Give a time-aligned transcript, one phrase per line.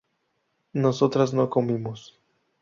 [0.73, 2.17] nosotras no comimos